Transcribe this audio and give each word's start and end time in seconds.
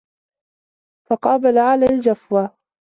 فَقَابَلَ 1.09 1.57
عَلَى 1.57 1.85
الْجَفْوَةِ 1.85 2.55